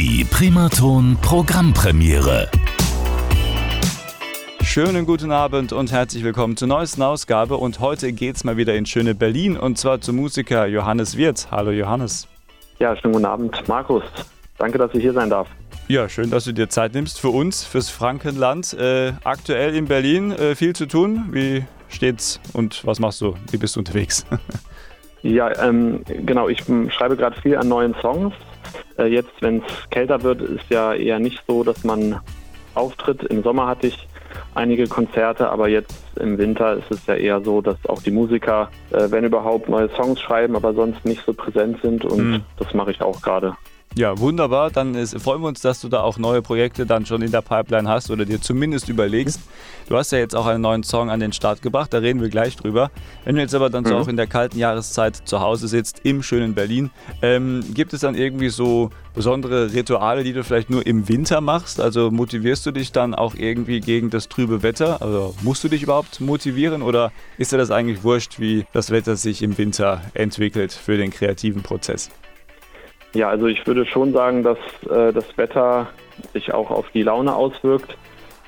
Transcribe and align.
Die 0.00 0.24
Primaton 0.24 1.18
Programmpremiere. 1.22 2.48
Schönen 4.62 5.04
guten 5.04 5.32
Abend 5.32 5.72
und 5.72 5.90
herzlich 5.90 6.22
willkommen 6.22 6.56
zur 6.56 6.68
neuesten 6.68 7.02
Ausgabe. 7.02 7.56
Und 7.56 7.80
heute 7.80 8.12
geht's 8.12 8.44
mal 8.44 8.56
wieder 8.56 8.76
ins 8.76 8.90
schöne 8.90 9.16
Berlin 9.16 9.56
und 9.56 9.76
zwar 9.76 10.00
zum 10.00 10.14
Musiker 10.14 10.66
Johannes 10.66 11.16
Wirth. 11.16 11.48
Hallo 11.50 11.72
Johannes. 11.72 12.28
Ja, 12.78 12.94
schönen 12.96 13.14
guten 13.14 13.24
Abend, 13.24 13.66
Markus. 13.66 14.04
Danke, 14.56 14.78
dass 14.78 14.94
ich 14.94 15.02
hier 15.02 15.12
sein 15.12 15.30
darf. 15.30 15.48
Ja, 15.88 16.08
schön, 16.08 16.30
dass 16.30 16.44
du 16.44 16.52
dir 16.52 16.68
Zeit 16.68 16.94
nimmst 16.94 17.18
für 17.18 17.30
uns, 17.30 17.64
fürs 17.64 17.90
Frankenland. 17.90 18.74
Äh, 18.74 19.14
aktuell 19.24 19.74
in 19.74 19.86
Berlin 19.86 20.30
äh, 20.30 20.54
viel 20.54 20.76
zu 20.76 20.86
tun. 20.86 21.24
Wie 21.32 21.64
steht's 21.88 22.40
und 22.52 22.86
was 22.86 23.00
machst 23.00 23.20
du? 23.20 23.34
Wie 23.50 23.56
bist 23.56 23.74
du 23.74 23.80
unterwegs? 23.80 24.24
ja, 25.22 25.50
ähm, 25.60 26.04
genau. 26.06 26.48
Ich 26.48 26.62
schreibe 26.90 27.16
gerade 27.16 27.40
viel 27.40 27.56
an 27.56 27.66
neuen 27.66 27.96
Songs. 28.00 28.32
Äh, 28.98 29.06
jetzt, 29.06 29.32
wenn 29.40 29.62
es 29.62 29.90
kälter 29.90 30.22
wird, 30.22 30.42
ist 30.42 30.68
ja 30.68 30.94
eher 30.94 31.18
nicht 31.18 31.42
so, 31.46 31.64
dass 31.64 31.84
man 31.84 32.20
auftritt. 32.74 33.22
Im 33.24 33.42
Sommer 33.42 33.66
hatte 33.66 33.88
ich 33.88 34.08
einige 34.54 34.86
Konzerte, 34.86 35.50
aber 35.50 35.68
jetzt 35.68 36.04
im 36.20 36.38
Winter 36.38 36.74
ist 36.74 36.90
es 36.90 37.06
ja 37.06 37.14
eher 37.14 37.40
so, 37.40 37.60
dass 37.60 37.76
auch 37.88 38.02
die 38.02 38.10
Musiker, 38.10 38.70
äh, 38.90 39.10
wenn 39.10 39.24
überhaupt, 39.24 39.68
neue 39.68 39.88
Songs 39.90 40.20
schreiben, 40.20 40.56
aber 40.56 40.74
sonst 40.74 41.04
nicht 41.04 41.24
so 41.24 41.32
präsent 41.32 41.80
sind 41.82 42.04
und 42.04 42.30
mhm. 42.30 42.40
das 42.58 42.74
mache 42.74 42.90
ich 42.90 43.00
auch 43.00 43.22
gerade. 43.22 43.56
Ja, 43.94 44.18
wunderbar. 44.18 44.70
Dann 44.70 44.94
ist, 44.94 45.20
freuen 45.20 45.40
wir 45.42 45.48
uns, 45.48 45.60
dass 45.60 45.80
du 45.80 45.88
da 45.88 46.02
auch 46.02 46.18
neue 46.18 46.42
Projekte 46.42 46.86
dann 46.86 47.06
schon 47.06 47.22
in 47.22 47.32
der 47.32 47.42
Pipeline 47.42 47.88
hast 47.88 48.10
oder 48.10 48.24
dir 48.24 48.40
zumindest 48.40 48.88
überlegst. 48.88 49.40
Du 49.88 49.96
hast 49.96 50.12
ja 50.12 50.18
jetzt 50.18 50.36
auch 50.36 50.46
einen 50.46 50.60
neuen 50.60 50.82
Song 50.82 51.10
an 51.10 51.20
den 51.20 51.32
Start 51.32 51.62
gebracht, 51.62 51.92
da 51.92 51.98
reden 51.98 52.20
wir 52.20 52.28
gleich 52.28 52.56
drüber. 52.56 52.90
Wenn 53.24 53.36
du 53.36 53.40
jetzt 53.40 53.54
aber 53.54 53.70
dann 53.70 53.84
mhm. 53.84 53.88
so 53.88 53.96
auch 53.96 54.08
in 54.08 54.16
der 54.16 54.26
kalten 54.26 54.58
Jahreszeit 54.58 55.16
zu 55.16 55.40
Hause 55.40 55.66
sitzt, 55.66 56.02
im 56.04 56.22
schönen 56.22 56.54
Berlin, 56.54 56.90
ähm, 57.22 57.64
gibt 57.72 57.92
es 57.92 58.02
dann 58.02 58.14
irgendwie 58.14 58.50
so 58.50 58.90
besondere 59.14 59.72
Rituale, 59.72 60.22
die 60.22 60.32
du 60.32 60.44
vielleicht 60.44 60.70
nur 60.70 60.86
im 60.86 61.08
Winter 61.08 61.40
machst? 61.40 61.80
Also 61.80 62.10
motivierst 62.10 62.66
du 62.66 62.70
dich 62.70 62.92
dann 62.92 63.14
auch 63.14 63.34
irgendwie 63.34 63.80
gegen 63.80 64.10
das 64.10 64.28
trübe 64.28 64.62
Wetter? 64.62 65.02
Also 65.02 65.34
musst 65.42 65.64
du 65.64 65.68
dich 65.68 65.82
überhaupt 65.82 66.20
motivieren 66.20 66.82
oder 66.82 67.10
ist 67.38 67.52
dir 67.52 67.58
das 67.58 67.70
eigentlich 67.70 68.04
wurscht, 68.04 68.38
wie 68.38 68.66
das 68.72 68.90
Wetter 68.90 69.16
sich 69.16 69.42
im 69.42 69.56
Winter 69.58 70.02
entwickelt 70.14 70.72
für 70.72 70.96
den 70.98 71.10
kreativen 71.10 71.62
Prozess? 71.62 72.10
Ja, 73.14 73.28
also 73.28 73.46
ich 73.46 73.66
würde 73.66 73.86
schon 73.86 74.12
sagen, 74.12 74.42
dass 74.42 74.58
äh, 74.90 75.12
das 75.12 75.24
Wetter 75.36 75.88
sich 76.32 76.52
auch 76.52 76.70
auf 76.70 76.90
die 76.90 77.02
Laune 77.02 77.34
auswirkt. 77.34 77.96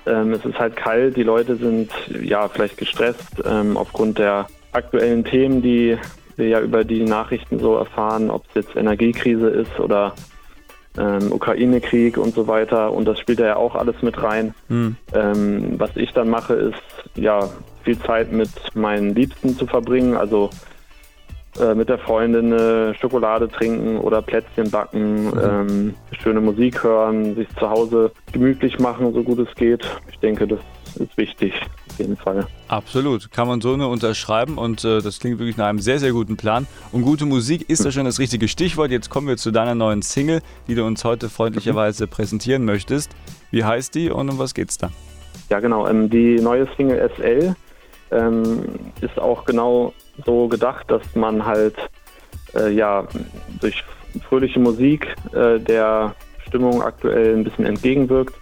Ähm, 0.07 0.33
es 0.33 0.45
ist 0.45 0.59
halt 0.59 0.77
kalt, 0.77 1.17
die 1.17 1.23
Leute 1.23 1.57
sind 1.57 1.91
ja 2.23 2.49
vielleicht 2.49 2.77
gestresst 2.77 3.43
ähm, 3.45 3.77
aufgrund 3.77 4.19
der 4.19 4.47
aktuellen 4.73 5.25
Themen, 5.25 5.63
die 5.63 5.99
wir 6.37 6.49
ja 6.49 6.61
über 6.61 6.85
die 6.85 7.05
Nachrichten 7.05 7.59
so 7.59 7.77
erfahren, 7.77 8.31
ob 8.31 8.45
es 8.49 8.55
jetzt 8.55 8.77
Energiekrise 8.77 9.49
ist 9.49 9.79
oder 9.79 10.15
ähm, 10.99 11.33
Ukraine-Krieg 11.33 12.17
und 12.17 12.35
so 12.35 12.47
weiter. 12.47 12.93
Und 12.93 13.07
das 13.07 13.19
spielt 13.19 13.41
ja 13.41 13.57
auch 13.57 13.75
alles 13.75 14.03
mit 14.03 14.23
rein. 14.23 14.55
Mhm. 14.69 14.97
Ähm, 15.15 15.75
was 15.79 15.91
ich 15.97 16.13
dann 16.13 16.29
mache, 16.29 16.55
ist 16.55 17.11
ja 17.15 17.49
viel 17.85 17.99
Zeit 17.99 18.33
mit 18.33 18.51
meinen 18.75 19.15
Liebsten 19.15 19.57
zu 19.57 19.67
verbringen. 19.67 20.17
Also 20.17 20.51
äh, 21.59 21.75
mit 21.75 21.89
der 21.89 21.99
Freundin 21.99 22.53
eine 22.53 22.95
Schokolade 22.95 23.49
trinken 23.49 23.99
oder 23.99 24.23
Plätzchen 24.23 24.71
backen, 24.71 25.25
mhm. 25.25 25.41
ähm, 25.43 25.95
schöne 26.23 26.41
Musik 26.41 26.85
hören, 26.85 27.35
sich 27.35 27.49
zu 27.59 27.69
Hause 27.69 28.13
gemütlich 28.33 28.79
machen, 28.79 29.13
so 29.13 29.23
gut 29.23 29.41
es 29.41 29.53
geht. 29.57 29.85
Ich 30.11 30.19
denke, 30.21 30.47
das 30.47 30.61
ist 30.95 31.17
wichtig, 31.17 31.53
auf 31.91 31.99
jeden 31.99 32.17
Fall. 32.17 32.47
Absolut, 32.69 33.33
kann 33.33 33.49
man 33.49 33.61
so 33.61 33.77
nur 33.77 33.89
unterschreiben 33.89 34.59
und 34.59 34.85
äh, 34.85 35.01
das 35.01 35.19
klingt 35.19 35.41
wirklich 35.41 35.57
nach 35.57 35.67
einem 35.67 35.81
sehr, 35.81 35.99
sehr 35.99 36.13
guten 36.13 36.37
Plan. 36.37 36.69
Und 36.93 37.03
gute 37.03 37.27
Musik 37.27 37.69
ist 37.69 37.85
ja 37.85 37.91
schon 37.91 38.05
das 38.05 38.21
richtige 38.21 38.47
Stichwort. 38.47 38.93
Jetzt 38.93 39.11
kommen 39.11 39.27
wir 39.27 39.37
zu 39.37 39.51
deiner 39.51 39.75
neuen 39.75 40.03
Single, 40.03 40.43
die 40.69 40.77
du 40.77 40.85
uns 40.85 41.05
heute 41.05 41.29
freundlicherweise 41.29 42.07
präsentieren 42.07 42.65
möchtest. 42.65 43.11
Wie 43.51 43.65
heißt 43.65 43.95
die 43.97 44.11
und 44.11 44.29
um 44.29 44.39
was 44.39 44.55
geht's 44.55 44.79
da? 44.79 44.91
Ja, 45.49 45.59
genau. 45.59 45.89
Ähm, 45.89 46.09
die 46.09 46.37
neue 46.37 46.69
Single 46.77 47.11
SL 47.17 47.57
ähm, 48.13 48.90
ist 49.03 49.19
auch 49.19 49.45
genau 49.45 49.93
so 50.25 50.49
gedacht, 50.49 50.91
dass 50.91 51.03
man 51.15 51.45
halt 51.45 51.77
äh, 52.55 52.71
ja 52.71 53.07
durch 53.61 53.85
fröhliche 54.29 54.61
Musik 54.61 55.15
äh, 55.33 55.59
der 55.59 56.15
Stimmung 56.47 56.83
aktuell 56.83 57.37
ein 57.37 57.45
bisschen 57.45 57.67
entgegenwirkt. 57.67 58.35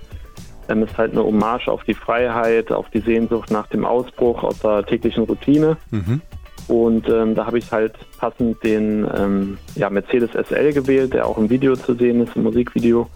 Ähm, 0.69 0.83
ist 0.83 0.97
halt 0.99 1.13
eine 1.13 1.25
Hommage 1.25 1.69
auf 1.69 1.85
die 1.85 1.95
Freiheit, 1.95 2.73
auf 2.73 2.91
die 2.91 3.01
Sehnsucht 3.01 3.51
nach 3.51 3.67
dem 3.69 3.85
Ausbruch 3.85 4.43
aus 4.43 4.59
der 4.61 4.85
täglichen 4.85 5.25
Routine. 5.25 5.77
Mhm. 5.91 6.21
Und 6.69 7.09
ähm, 7.09 7.35
da 7.35 7.47
habe 7.47 7.59
ich 7.59 7.73
halt 7.73 7.95
passend 8.19 8.63
den 8.63 9.09
ähm, 9.17 9.59
ja, 9.75 9.89
Mercedes 9.89 10.31
SL 10.33 10.73
gewählt, 10.73 11.15
der 11.15 11.27
auch 11.27 11.39
im 11.39 11.49
Video 11.49 11.75
zu 11.75 11.95
sehen 11.95 12.21
ist, 12.21 12.37
im 12.37 12.43
Musikvideo, 12.43 13.09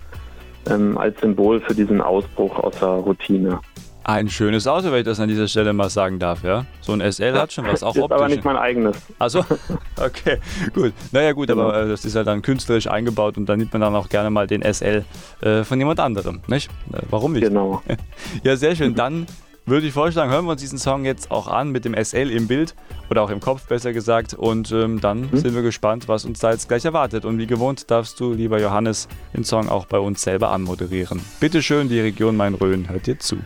ähm, 0.70 0.96
als 0.96 1.20
Symbol 1.20 1.60
für 1.60 1.74
diesen 1.74 2.00
Ausbruch 2.00 2.58
aus 2.58 2.78
der 2.78 2.88
Routine. 2.88 3.60
Ein 4.04 4.28
schönes 4.28 4.66
Auto, 4.66 4.90
wenn 4.90 4.98
ich 4.98 5.04
das 5.04 5.20
an 5.20 5.28
dieser 5.28 5.46
Stelle 5.46 5.72
mal 5.72 5.88
sagen 5.88 6.18
darf, 6.18 6.42
ja? 6.42 6.66
So 6.80 6.92
ein 6.92 7.12
SL 7.12 7.34
hat 7.34 7.52
schon 7.52 7.66
was, 7.66 7.82
auch 7.82 7.94
ist 7.94 8.02
optisch. 8.02 8.16
aber 8.16 8.28
nicht 8.28 8.44
mein 8.44 8.56
eigenes. 8.56 8.96
Also, 9.18 9.44
okay, 9.96 10.38
gut. 10.74 10.92
Naja, 11.12 11.32
gut, 11.32 11.48
genau. 11.48 11.68
aber 11.68 11.82
äh, 11.82 11.88
das 11.88 12.04
ist 12.04 12.14
ja 12.14 12.24
dann 12.24 12.42
künstlerisch 12.42 12.88
eingebaut 12.88 13.36
und 13.36 13.46
dann 13.46 13.60
nimmt 13.60 13.72
man 13.72 13.82
dann 13.82 13.94
auch 13.94 14.08
gerne 14.08 14.30
mal 14.30 14.46
den 14.46 14.62
SL 14.62 15.04
äh, 15.40 15.62
von 15.62 15.78
jemand 15.78 16.00
anderem, 16.00 16.40
nicht? 16.48 16.70
Äh, 16.92 16.98
warum 17.10 17.32
nicht? 17.32 17.44
Genau. 17.44 17.80
ja, 18.42 18.56
sehr 18.56 18.74
schön. 18.74 18.94
Dann 18.96 19.26
würde 19.66 19.86
ich 19.86 19.92
vorschlagen, 19.92 20.32
hören 20.32 20.46
wir 20.46 20.52
uns 20.52 20.60
diesen 20.60 20.78
Song 20.78 21.04
jetzt 21.04 21.30
auch 21.30 21.46
an 21.46 21.70
mit 21.70 21.84
dem 21.84 21.94
SL 21.94 22.30
im 22.30 22.48
Bild 22.48 22.74
oder 23.08 23.22
auch 23.22 23.30
im 23.30 23.38
Kopf 23.38 23.68
besser 23.68 23.92
gesagt. 23.92 24.34
Und 24.34 24.72
ähm, 24.72 25.00
dann 25.00 25.28
mhm. 25.30 25.36
sind 25.36 25.54
wir 25.54 25.62
gespannt, 25.62 26.08
was 26.08 26.24
uns 26.24 26.40
da 26.40 26.50
jetzt 26.50 26.66
gleich 26.66 26.84
erwartet. 26.84 27.24
Und 27.24 27.38
wie 27.38 27.46
gewohnt 27.46 27.88
darfst 27.90 28.18
du, 28.18 28.32
lieber 28.32 28.60
Johannes, 28.60 29.06
den 29.32 29.44
Song 29.44 29.68
auch 29.68 29.86
bei 29.86 29.98
uns 29.98 30.22
selber 30.22 30.50
anmoderieren. 30.50 31.20
Bitte 31.38 31.62
schön, 31.62 31.88
die 31.88 32.00
Region 32.00 32.36
Main-Rhön 32.36 32.88
hört 32.88 33.06
dir 33.06 33.20
zu. 33.20 33.36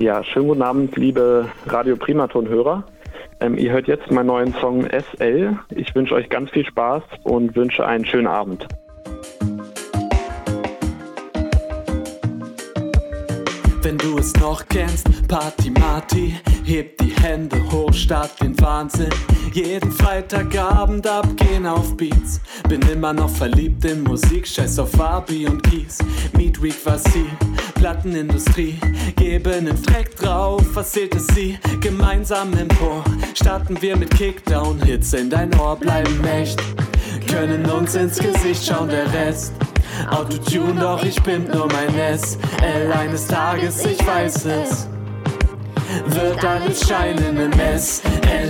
Ja, 0.00 0.22
schönen 0.22 0.46
guten 0.46 0.62
Abend, 0.62 0.96
liebe 0.96 1.48
Radio 1.66 1.96
Primaton-Hörer. 1.96 2.84
Ähm, 3.40 3.58
ihr 3.58 3.72
hört 3.72 3.88
jetzt 3.88 4.12
meinen 4.12 4.26
neuen 4.26 4.54
Song 4.54 4.86
SL. 4.86 5.58
Ich 5.74 5.92
wünsche 5.96 6.14
euch 6.14 6.28
ganz 6.28 6.50
viel 6.50 6.64
Spaß 6.64 7.02
und 7.24 7.56
wünsche 7.56 7.84
einen 7.84 8.04
schönen 8.04 8.28
Abend. 8.28 8.68
wenn 13.88 13.96
du 13.96 14.18
es 14.18 14.34
noch 14.34 14.62
kennst. 14.68 15.06
Party 15.28 15.70
Marty, 15.70 16.34
heb 16.62 16.98
die 16.98 17.14
Hände 17.22 17.56
hoch, 17.72 17.90
start 17.94 18.38
den 18.42 18.54
Wahnsinn. 18.60 19.08
Jeden 19.54 19.90
Freitagabend 19.90 21.06
abgehen 21.06 21.66
auf 21.66 21.96
Beats. 21.96 22.38
Bin 22.68 22.82
immer 22.92 23.14
noch 23.14 23.30
verliebt 23.30 23.86
in 23.86 24.02
Musik, 24.02 24.46
scheiß 24.46 24.78
auf 24.80 24.92
Barbie 24.92 25.46
und 25.46 25.62
Kies. 25.62 25.98
Meet 26.36 26.62
Week 26.62 26.84
war 26.84 26.98
sie, 26.98 27.26
Plattenindustrie. 27.78 28.78
Geben 29.16 29.52
einen 29.52 29.82
Dreck 29.82 30.16
drauf, 30.16 30.62
was 30.74 30.92
zählt 30.92 31.14
sie? 31.32 31.58
Gemeinsam 31.80 32.52
empor, 32.54 33.04
starten 33.34 33.80
wir 33.80 33.96
mit 33.96 34.10
Kickdown. 34.10 34.82
Hits 34.82 35.12
in 35.12 35.30
dein 35.30 35.58
Ohr 35.58 35.76
bleiben 35.76 36.24
echt. 36.24 36.60
Können 37.28 37.64
uns 37.70 37.94
ins 37.94 38.18
Gesicht 38.18 38.66
schauen, 38.66 38.88
der 38.88 39.12
Rest. 39.12 39.52
Autotune, 40.10 40.80
doch 40.80 41.02
ich 41.04 41.22
bin 41.22 41.44
nur 41.44 41.68
mein 41.68 42.18
SL 42.18 42.92
eines 42.92 43.26
Tages, 43.26 43.84
ich 43.84 44.04
weiß 44.06 44.44
es. 44.46 44.88
Wird 46.06 46.44
alles 46.44 46.86
scheinen 46.86 47.36
im 47.36 47.52
SL 47.52 48.18
gegen 48.20 48.47